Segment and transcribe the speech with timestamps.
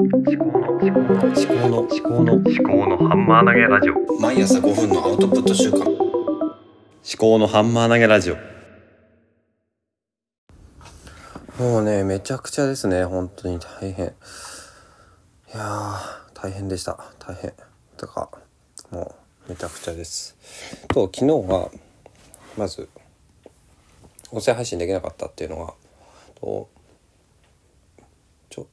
[0.00, 5.88] 思考の思考の思考の思考の思考のハンマー投げラジオ毎朝5分のアウトプット週間思
[7.16, 8.36] 考のハンマー投げラジオ
[11.62, 14.06] もうね、めちゃくちゃですね、本当に大変。
[14.06, 14.10] い
[15.54, 16.00] やー、
[16.34, 16.98] 大変でした。
[17.20, 17.52] 大変。
[17.96, 18.28] とか、
[18.90, 19.14] も
[19.46, 20.36] う、めちゃくちゃです。
[20.88, 21.70] と、昨日は、
[22.58, 22.88] まず、
[24.32, 25.74] 音声配信できなかったっていうのが、
[26.34, 26.68] と、
[28.50, 28.66] ちょ、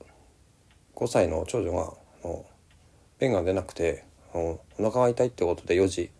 [1.02, 1.94] 5歳の長女が、
[3.20, 6.12] 便が出なくて、お腹が痛いってことで4時、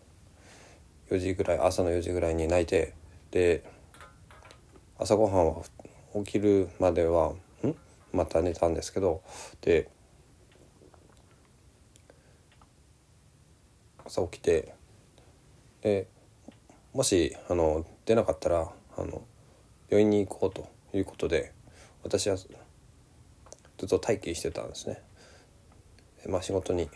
[1.10, 2.92] 4時ぐらい、朝の4時ぐらいに泣いて、
[3.30, 3.64] で、
[4.98, 5.62] 朝ごはんは
[6.24, 7.32] 起きるまでは
[7.64, 7.74] ん？
[8.12, 9.22] また寝たんですけど
[9.62, 9.88] で
[14.04, 14.74] 朝起きて
[15.80, 16.06] で
[16.92, 19.22] もしあの出なかったらあの
[19.88, 21.52] 病院に行こうということで
[22.04, 22.36] 私は
[23.82, 25.02] ずっと待機してたんですね。
[26.28, 26.88] まあ、仕事に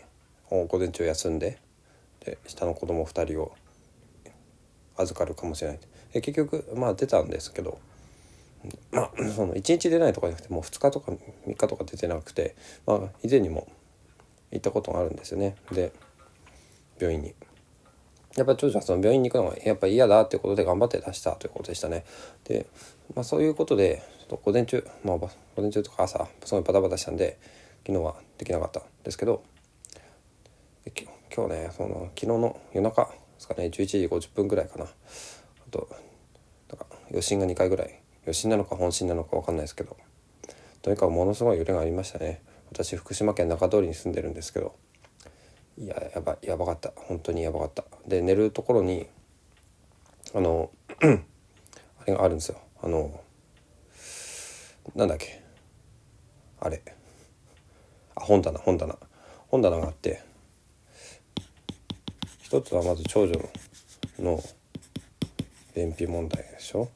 [0.49, 1.59] 午前中休んで
[2.21, 3.51] で下の子供2人を
[4.95, 5.79] 預かるかもしれない
[6.13, 7.77] で結局まあ出たんですけど
[8.91, 13.67] まあ その1日出ないとかじゃなくてもう2日とか3日とか出てなくて、まあ、以前にも
[14.51, 15.91] 行ったことがあるんですよねで
[16.97, 17.35] 病院に。
[18.37, 22.05] やっぱ長女はその病院に行くのがやっぱ嫌だっていうことで頑張って出したということでしたね。
[22.45, 22.67] で、
[23.15, 27.39] まあ、そういうことでちょっと午前中、まあ、午前中とか朝すごいバタバタしたんで
[27.85, 29.43] 昨日はできなかったんですけど
[31.35, 34.85] 今日ねその昨日の夜中ですかね11時50分ぐらいかな。
[34.85, 34.87] あ
[35.71, 35.89] と
[36.69, 37.99] なんか余震が2回ぐらい。
[38.27, 39.95] 余震なのか本震なのか分かんないですけど
[40.81, 42.41] とにかくものすごい揺れがありましたね。
[42.69, 44.75] 私福島県中通りに住んでるんですけど
[45.79, 46.91] いややばやばかった。
[46.95, 47.83] 本当にやばかった。
[48.07, 49.07] で寝るところに
[50.33, 52.59] あの あれがあるんですよ。
[52.81, 53.19] あの
[54.95, 55.43] なんだっけ。
[56.59, 56.81] あれ。
[58.15, 58.97] あ本棚本棚。
[59.49, 60.21] 本棚があって
[62.41, 63.33] 一つはまず長女
[64.19, 64.41] の
[65.75, 66.89] 便秘問題でしょ。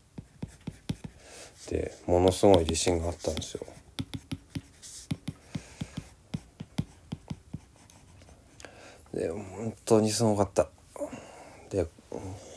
[1.70, 3.66] でものすごい自信があったんですよ。
[9.14, 10.70] で本当にすごかった。
[11.70, 11.88] で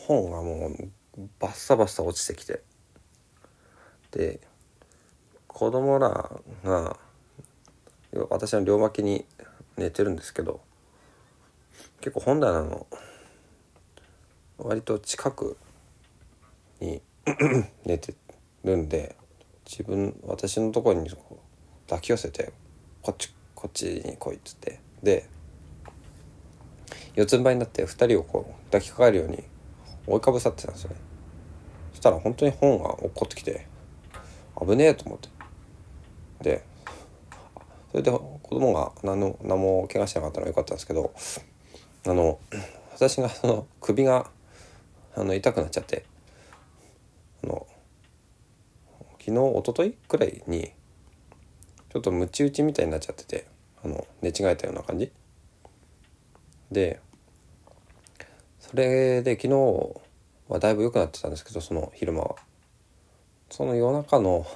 [0.07, 0.91] 本がもう
[1.41, 2.63] バッサバッサ落ちてきて。
[4.11, 4.41] で
[5.49, 6.31] 子供ら
[6.65, 6.97] が
[8.31, 9.25] 私の両脇に
[9.77, 10.61] 寝てるんですけど
[12.01, 12.87] 結構本棚の
[14.59, 15.57] 割と近く
[16.81, 17.03] に
[17.85, 18.15] 寝て
[18.63, 19.17] るんで
[19.67, 21.11] 自分私のとこに
[21.89, 22.53] 抱き寄せて
[23.03, 24.81] こっちこっちに来いっつって。
[25.03, 25.29] で
[27.15, 29.45] 四つん這いになって2人をこう抱きかかえるように
[30.07, 30.97] 追いかぶさってたんですよね。
[31.93, 33.67] そしたら本当に本が落っこってきて
[34.61, 35.29] 危ねえと思って。
[36.43, 36.65] で
[37.91, 41.15] それで子供が何の何も怪我してなかったのは良かったんですけど
[42.07, 42.39] あの
[42.93, 44.31] 私がその首が
[45.15, 46.05] あの痛くなっちゃって
[47.45, 47.67] あの
[49.21, 50.73] 昨日一昨日くらいに
[51.91, 53.47] ちょっとムチ打ちみたいになっちゃってて
[53.85, 55.11] あの寝違えたような感じ。
[56.71, 57.01] で
[58.61, 60.01] それで昨日
[60.49, 62.37] はだいぶ良くなってたんですけどその昼間は。
[63.51, 64.47] その夜中の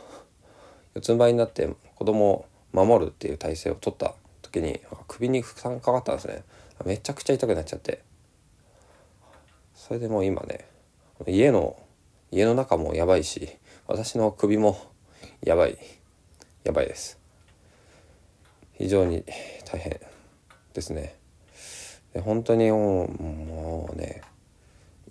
[0.94, 6.42] 四つん這いになって子供を守るっていう体勢を取った時に首に負担かかったんですね。
[6.84, 8.02] めちゃくちゃ痛くなっちゃって。
[9.74, 10.66] それでもう今ね
[11.26, 11.76] 家の
[12.30, 14.78] 家の中もやばいし私の首も
[15.42, 15.78] やばい。
[16.64, 17.18] やばいです。
[18.74, 19.24] 非常に
[19.64, 20.00] 大変
[20.74, 21.17] ですね。
[22.12, 24.22] で本当にもうもうね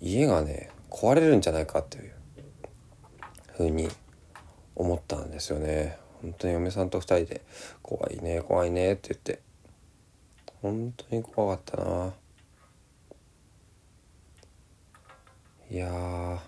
[0.00, 2.12] 家がね壊れるんじゃないかっていう
[3.56, 3.88] ふうに
[4.74, 5.98] 思ったんですよね。
[6.22, 7.42] 本当に嫁さんと2人で
[7.82, 9.40] 「怖いね怖いね」って言って。
[10.60, 12.12] 本当に怖かったな。
[15.70, 16.38] いやー。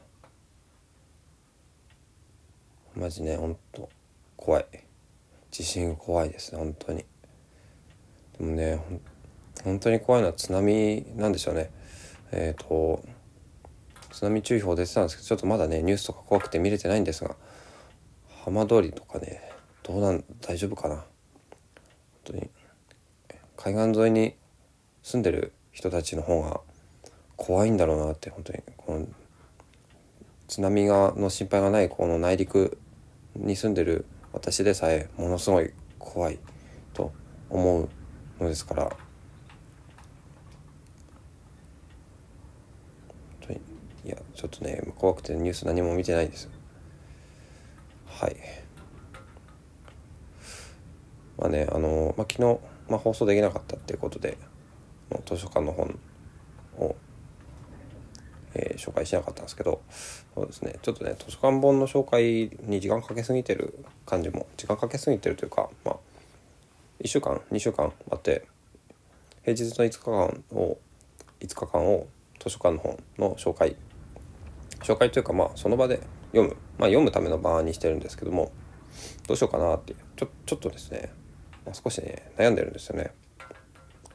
[2.97, 3.89] マジねほんと
[4.37, 4.66] 怖い。
[5.50, 7.05] 地震怖いですね本当に。
[8.39, 9.01] でもねほ
[9.65, 11.71] 本当に怖いのは津波なんでしょうね。
[12.33, 13.03] えっ、ー、と
[14.12, 17.36] 津波注意報出てたんですけどちょっとまだねニュースとか怖くて見れてないんですが
[18.45, 19.41] 浜通りとかね
[19.83, 20.97] どうなん大丈夫かな。
[20.97, 21.04] 本
[22.24, 22.51] 当に
[23.57, 24.34] 海岸沿いに
[25.03, 26.60] 住んでる人たちの方が
[27.36, 29.06] 怖いんだろうなって本当にこの
[30.48, 32.78] 津波がの心配がないこの内陸
[33.36, 36.39] に住んでる私でさえものすごい怖い
[36.92, 37.13] と
[37.48, 37.89] 思う
[38.42, 38.97] のですから本
[43.41, 43.60] 当に
[44.05, 46.49] いやちょっとね怖くてニュース何も見てないです。
[48.07, 48.37] はい。
[51.41, 54.37] まあねあの、まあ、昨日、まあ、放送できなかったっていうことで
[55.27, 55.99] 図書館の本
[56.79, 56.95] を、
[58.55, 59.81] えー、紹介しなかったんですけど
[60.35, 65.97] そうですねちょっとね図書館本の紹介に時間かけすぎてる感じも時間かけすぎてるというかまあ
[67.03, 68.47] 1週間2週間あって
[69.43, 70.79] 平日の5日間を
[71.41, 72.07] 5日間を
[72.39, 73.77] 図書館の本の紹介
[74.80, 76.00] 紹介というかまあその場で
[76.32, 76.56] 読む。
[76.78, 78.53] まあ読むための場にしてるんですけども
[79.27, 81.10] どうしようかなってちょちょっとですね、
[81.65, 83.12] まあ、少しね悩んでるんですよね。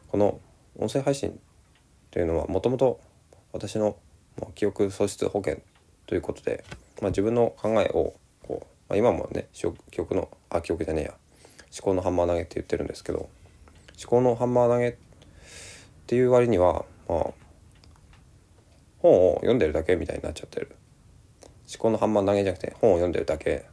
[0.07, 0.39] この
[0.77, 1.39] 音声配信
[2.11, 2.99] というのはもともと
[3.53, 3.97] 私の
[4.55, 5.61] 記憶喪失保険
[6.07, 6.63] ということで、
[7.01, 11.13] まあ、自分の考えをこう、まあ、今もね記憶のあ記憶じゃねえや。
[11.77, 13.29] 思考のハンマー投げって言ってるんですけど思
[14.07, 14.95] 考のハンマー投げっ
[16.07, 17.33] ていう割にはまあ
[19.05, 20.75] 本を読んでるだけみたいになっちゃってる。
[21.71, 23.65] 思考のハンマー投げじゃなくて本を読んでるだけ。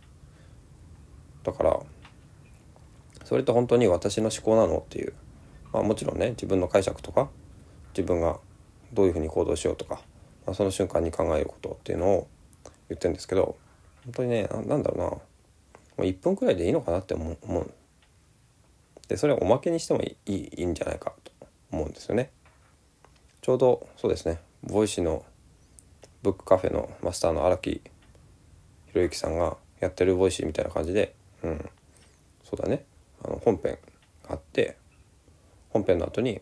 [1.42, 1.80] だから
[3.24, 5.14] それって本当に私の思考なのっていう。
[5.72, 7.30] まあもちろんね自分の解釈とか
[7.96, 8.38] 自分が
[8.92, 10.02] どういうふうに行動しようとか、
[10.44, 12.28] まあ、その瞬間に考えることっていうのを
[12.90, 13.56] 言ってるんですけど
[14.04, 15.04] 本当にねなんだろうな。
[15.04, 15.24] も
[15.98, 17.70] う1分くらいでいいのかなって思う思う。
[19.08, 21.32] でそれをおまけにしてもいいいいんじゃないかと
[21.70, 22.30] 思うんですよね。
[23.40, 24.38] ちょうどそうですね。
[24.64, 25.24] Voicyの
[26.22, 27.82] ブックカフェのマスターの荒木
[28.88, 31.70] 宏之さんがやってる Voicyみたいな感じでうん
[32.44, 32.84] そうだね。
[33.24, 33.78] あの本編
[34.24, 34.76] があって
[35.70, 36.40] 本編の後に、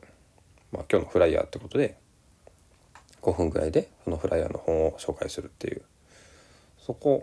[0.73, 1.97] まあ、今日のフライヤーってことで
[3.23, 5.83] 5分ぐらいでそのフライヤーの本を紹介するっていう。
[6.79, 7.23] そこ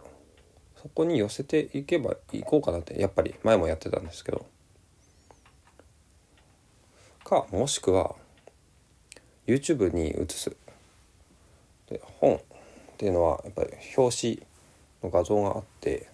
[0.82, 4.46] そこに寄せていけばいこうかなってやっぱり前もやってたんですけど。
[7.24, 8.16] かもしくは
[9.46, 10.56] YouTube に移す。
[11.90, 12.40] で本っ
[12.98, 14.48] ていうのはやっぱり表紙
[15.04, 16.08] の画像があって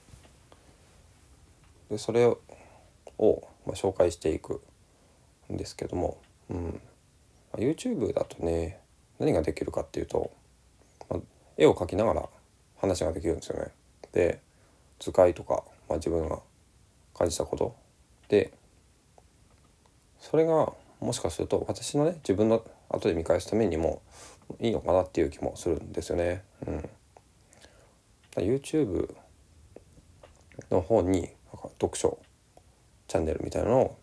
[1.89, 2.37] でそれを、
[3.65, 4.61] まあ、紹介していく
[5.51, 6.17] んですけども、
[6.49, 6.71] うんま
[7.53, 8.79] あ、YouTube だとね
[9.19, 10.31] 何ができるかっていうと、
[11.09, 11.19] まあ、
[11.57, 12.29] 絵を描きながら
[12.77, 13.71] 話ができるんですよね。
[14.11, 14.39] で
[14.99, 16.39] 図解とか、まあ、自分が
[17.13, 17.75] 感じたこと
[18.27, 18.51] で
[20.19, 24.01] それがもしかすると私のね自分の後で見返すためにも
[24.59, 26.43] いいのかなっていう気もするんですよね。
[26.67, 26.89] うん、
[28.37, 29.13] YouTube
[30.71, 31.29] の方に
[31.79, 32.19] 読書
[33.07, 33.97] チャンネルみたいなのを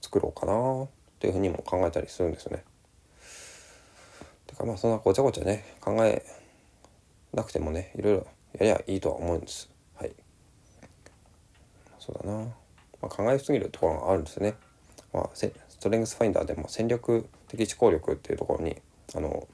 [0.00, 0.88] 作ろうかなっ
[1.18, 2.64] ていうふうにも考えたりするんですよね。
[4.46, 6.24] てかまあそんなごちゃごちゃね考え
[7.32, 8.26] なくてもねいろいろ
[8.58, 9.70] やりゃいいとは思うんです。
[9.96, 10.12] はい。
[11.98, 12.44] そうだな。
[13.00, 14.54] まあ、考えすぎるところがあるんですよね。
[15.12, 15.50] まあ、ス
[15.80, 18.76] トレングスファインダーでも戦略的思考力っていうところに
[19.14, 19.46] あの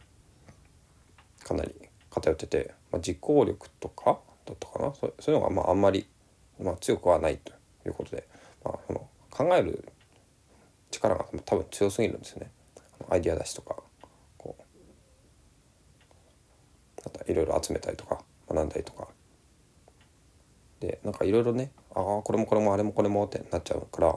[1.51, 1.75] かなり
[2.11, 4.95] 偏ってて、まあ、実行力とかだったかな？
[4.95, 6.07] そういうのがまああんまり、
[6.63, 7.53] まあ、強くはないと
[7.85, 8.29] いうことで、
[8.65, 9.89] まあ、その考える
[10.93, 12.53] 力が多分強すぎるんですよね。
[13.09, 13.77] アイディア出しとか
[14.39, 14.57] こ
[17.27, 19.09] ういろいろ集めたりとか学んだりとか
[20.79, 24.17] でなんかいろいろねああこれもこれもあれもこれもってなっちゃうから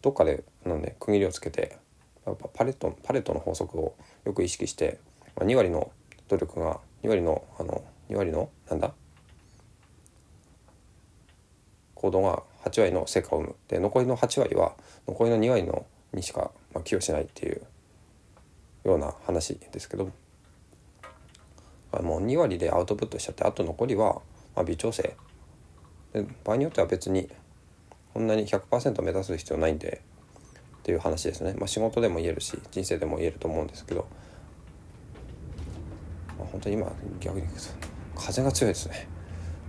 [0.00, 1.76] どっかでなんで区切りをつけて
[2.24, 5.00] やっぱパレットパレットの法則をよく意識して、
[5.34, 5.90] まあ、2割の
[6.28, 8.92] 努力が2割のあの2割のなんだ？
[11.94, 13.56] 行動が8割の成果を生む。
[13.68, 14.74] で残りの8割は
[15.06, 17.62] 残りの2割のにしか、まあ、寄与しないっていう
[18.84, 20.10] ような話ですけど。
[22.02, 24.20] もう2割でアウトプットしちゃってあと残りは、
[24.54, 25.16] まあ、微調整。
[26.12, 27.30] で場合によっては別に
[28.12, 30.02] こんなに100%目指す必要ないんで
[30.80, 34.06] っていう話ですね、まあ、仕事でも言えるし人生でも言えると思うんですけど、
[36.58, 37.46] 本当に今逆に
[38.16, 39.08] 風が強いですね、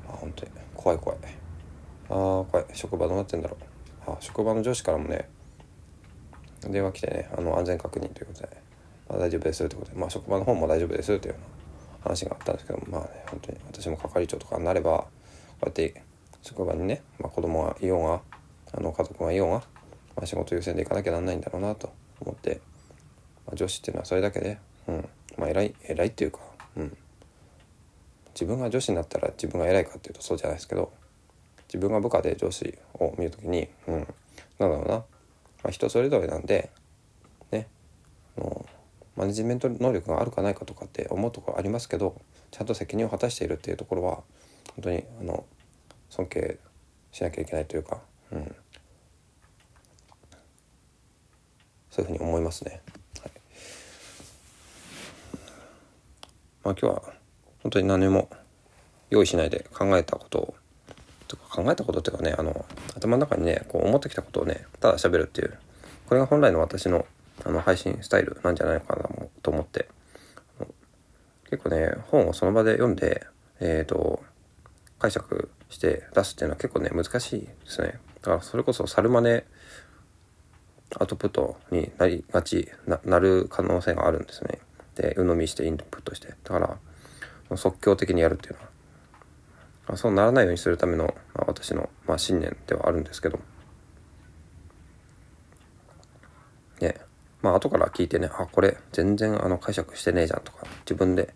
[0.07, 1.19] あ、本当に怖い怖い。
[2.09, 2.15] ああ
[2.49, 2.65] 怖い。
[2.73, 3.57] 職場どうなってんだろ
[4.07, 4.11] う。
[4.11, 5.29] あ職場の上司からもね
[6.61, 8.49] 電話来てねあの安全確認ということで、
[9.07, 11.37] まあ、大丈夫ですということで、まあ、職場の方も大丈夫ですというう
[12.01, 15.07] 話があったんですけどまあね本当に私も係長とかになればこ
[15.61, 16.01] うやって
[16.41, 18.21] 職場にね、まあ、子供がいようが
[18.73, 22.61] あの家族がいようが、まあ、仕事優先で行かなきゃなんないんだろうなと思って、
[23.45, 26.39] まあ、女子っていうのはそれだけで、うんまあ、偉い偉いっていうか、
[26.77, 26.97] うん、
[28.33, 30.91] 自分が女子になったら自分が偉いかっていうとそうじゃないですけど
[31.67, 35.05] 自分が部下で上司を見るときに、うん、なんだろうな、ま
[35.65, 36.71] あ、人それぞれなんで
[37.51, 37.67] ね。
[38.37, 38.65] あの
[39.19, 42.21] マネジメント能力があるかないかとかって思うところありますけど
[42.51, 44.23] ちゃんと責任を果たしているっていうところは
[44.75, 45.45] 本当にあの
[46.09, 46.57] 尊敬
[47.11, 47.99] しなきゃいけないというか、
[48.31, 48.55] うん、
[51.91, 52.81] そういうふうに思いますね。
[53.21, 53.31] はい
[56.63, 57.01] まあ、今日は
[57.63, 58.29] 本当に何も
[59.09, 60.55] 用意しないで考えたことを
[61.27, 65.57] とか考えたことっていうかねあの頭の中にねこう思ってきたことをねただ喋るっていう
[66.07, 67.05] これが本来の私の
[67.45, 69.07] あの配信スタイルなんじゃないのかな
[69.41, 69.87] と思って。
[71.49, 73.25] 結構ね本をその場で読んで
[73.59, 74.23] えっ、と
[74.99, 77.99] 解釈して出すっていうのは結構ね難しいですね。
[78.21, 79.43] だからそれこそ猿真似
[80.99, 84.59] アウトプットになりがちななる可能性があるんですね。
[85.01, 86.27] で鵜呑みしてインプットして。
[86.43, 86.59] だか
[87.49, 88.59] ら即興的にやるっていうの
[89.87, 89.97] は。
[89.97, 93.39] そうならないようにするための、まあ、私の、まあ、信念ではあるんですけど。
[96.81, 96.95] ね。
[97.41, 101.33] まあ後から聞いてねあこれ全然あの解釈してねえじゃんとか自分で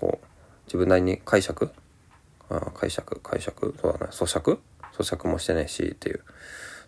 [0.00, 0.26] こう
[0.66, 1.70] 自分なりに解釈
[2.48, 4.58] あ解釈解釈そうだね咀嚼？
[4.98, 6.20] 咀嚼もしてねえしっていう。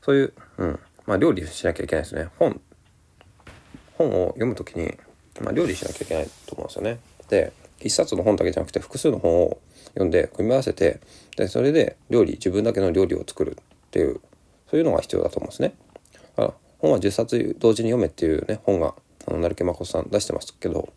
[0.02, 2.28] そういう、うん、まあ料理しなきゃいけないですね。
[2.38, 2.60] 本。
[3.96, 4.98] 本を読むときに、
[5.40, 6.98] まあ、料理しなきゃいけないと思うんですよね。
[7.28, 11.00] で一冊の本だけじゃなくて複数の本を読んで組み合わせて
[11.36, 14.20] でそれで料理自分だけの料理を作るっていう
[14.70, 15.74] そういうのが必要だと思うんですね。
[16.36, 18.94] だから本は10冊同時に読めっていうね本が
[19.26, 20.92] あの成木誠さん出してますけど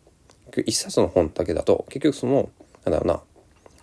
[0.66, 2.48] 一冊の本だけだと結局その
[2.84, 3.20] なんだろうな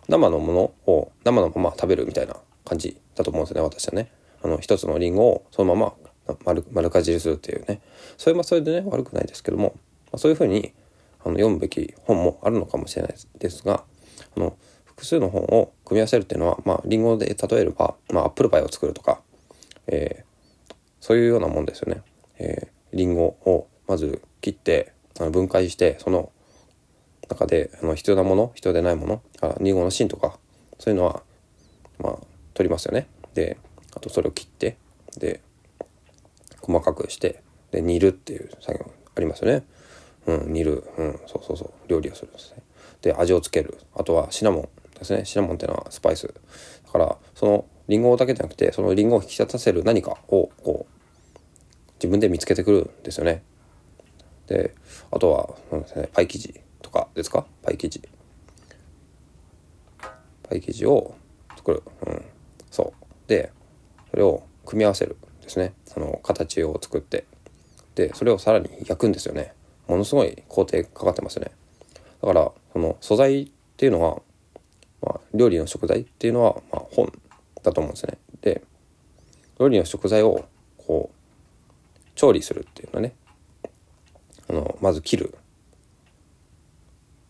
[0.08, 4.12] 生のものを生のまま食べるみたいな感じだと思うんですよね私はね。
[4.44, 5.94] あの一つのリンゴをそのま
[6.28, 7.82] ま丸丸かじりするっていうね。
[8.18, 9.76] それはそれでね悪くないですけども、
[10.18, 10.74] そういうふうに
[11.24, 13.84] あの読むべき本もあるのかもしれないですが
[14.36, 19.22] あの複数の本を組み合わせるっていうのはまあリンゴで例えれば、まあ、アップルパイを作るとか、
[19.88, 22.02] えー、そういうようなもんですよね。
[22.38, 26.32] えー、リンゴをまず切ってあの分解してその
[27.28, 30.38] 中であの必要なもの必要でないものあリンゴの芯とか
[30.80, 31.24] そういうのは
[32.00, 32.18] まあ
[32.54, 33.08] 取りますよね。
[33.34, 33.58] で
[33.96, 34.78] あとそれを切って
[35.18, 35.42] で
[36.62, 37.42] 細かくして
[37.72, 39.64] で煮るっていう作業ありますよね。
[40.28, 41.72] うん、煮る、うん、そうそうそう。
[41.88, 42.64] 料理をするんですね。
[43.02, 43.78] で味をつける。
[43.96, 45.26] あとはシナモンですね。
[45.26, 46.28] シナモンっていうのはスパイス。
[46.86, 53.44] だからそのリンゴだけじゃなくてそのリンゴを引き立たせる何かをこう自分で見つけてくるんですよね。
[54.48, 54.74] で
[55.12, 56.10] あとはそうですね。
[56.12, 57.46] パイ生地とかですか？
[57.62, 58.02] パイ生地。
[60.50, 61.16] パイ生地を
[61.56, 62.26] 作る、うん、
[62.72, 63.06] そう。
[63.28, 63.52] で
[64.10, 65.74] それを組み合わせるですね。
[65.86, 67.26] その形を作って。
[67.94, 69.54] でそれをさらに焼くんですよね。
[69.88, 71.52] ものすごい工程かかってますよね。
[72.22, 74.22] だからその素材っていうのは、
[75.02, 77.12] まあ、料理の食材っていうのは、まあ、本
[77.64, 78.18] だと思うんですね。
[78.42, 78.62] で
[79.60, 80.46] 料理の食材を
[80.78, 83.14] こう調理するっていうのはね
[84.50, 85.38] あのまず切る。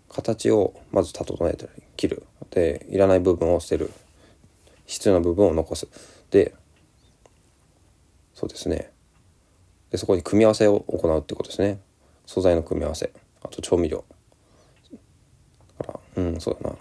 [0.09, 2.23] 形をまず整えたり切る。
[2.51, 3.91] でいらない部分を捨てる。
[4.85, 5.87] 必要な部分を残す。
[6.29, 6.53] で
[8.33, 8.91] そうですね。
[9.91, 11.79] でそこに組み合わせを行うってことですね。
[12.25, 13.11] 素材の組み合わせ。
[13.41, 14.03] あと調味料。
[15.79, 16.75] だからうんそうだな。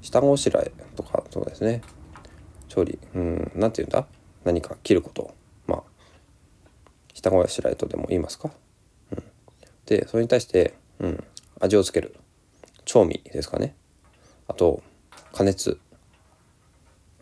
[0.00, 1.82] 下ごしらえとかそうですね。
[2.68, 2.98] 調理。
[3.14, 4.06] うん何て言うんだ？
[4.44, 5.34] 何か切ること。
[5.66, 5.82] まあ
[7.14, 8.50] 下ごしらえとでも言いますか、
[9.12, 9.22] うん、
[9.86, 11.24] でそれに対して、うん、
[11.60, 12.16] 味をつける。
[12.84, 13.76] 調味ですかね。
[14.48, 14.82] あと
[15.32, 15.78] 加熱。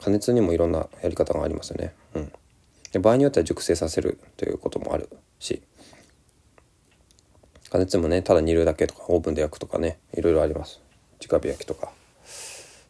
[0.02, 2.32] 加熱にもいろんなやり方がありますよね、うん、
[2.90, 5.60] で場合によっては熟成させるということもあるし。
[7.70, 10.80] 加熱もねただ煮るだけとかオーブンで焼くとかねいろいろあります。
[11.24, 11.92] 直火焼きとか。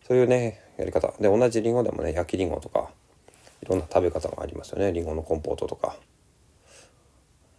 [0.06, 1.12] そういうねやり方。
[1.20, 2.90] で同じりんごでもね焼きりんごとか
[3.62, 4.92] いろんな食べ方がありますよね。
[4.92, 5.96] りんごのコンポートとか。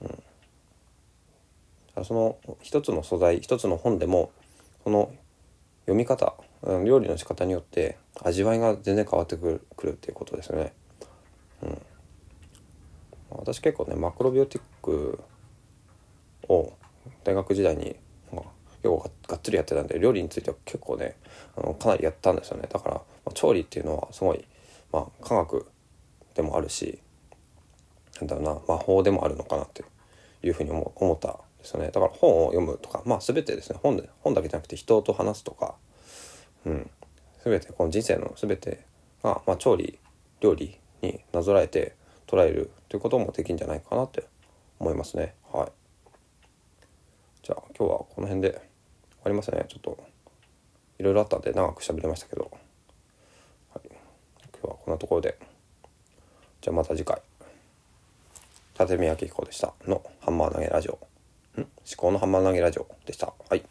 [0.02, 2.04] うん。
[2.04, 4.32] その一つの素材一つの本でも
[4.84, 5.12] その
[5.82, 6.34] 読み方
[6.86, 10.74] 料理の仕方によって味わいが全然変わってくるくるっていうことですよね。
[11.62, 11.82] うん、
[13.30, 15.20] 私結構ねマクロビオティック
[16.48, 16.74] を
[17.24, 17.96] 大学時代に、
[18.32, 18.44] まあ、
[18.82, 21.16] 結構がっつりやってたんで料理については結構ね
[21.56, 22.68] あのかなりやったんですよね。
[22.72, 24.46] だから、まあ、調理っていうのはすごい、
[24.92, 25.68] まあ、科学
[26.36, 27.00] でもあるし
[28.20, 29.84] なんだろうな魔法でもあるのかなって
[30.44, 31.88] いうふうに思思ったんですよね。
[31.88, 35.76] だから本を読むとかまあ全てですね本で本だけじゃなくて人と話すとか
[36.66, 36.90] うん。
[37.44, 38.86] 全てこの人生の全て
[39.24, 40.00] が、まあ、調理
[40.42, 41.96] 料理になぞらえて
[42.28, 44.26] 捉えるということもできるんじゃないかなって
[44.80, 45.34] 思いますね。
[45.52, 45.81] はい。
[47.44, 48.60] じゃあ今日はこの辺で終
[49.24, 49.66] わりますね。
[49.68, 49.98] ちょっと
[51.00, 52.52] いろいろあったんで長く喋れましたけど、
[53.74, 55.38] はい、今日はこんなところで。
[56.62, 57.20] じゃあまた次回。
[58.80, 60.94] 立見明彦でしたのハンマー投げラジオ。
[60.94, 60.98] ん？
[61.58, 61.68] 思
[61.98, 63.34] 考のハンマー投げラジオでした。
[63.50, 63.64] はい。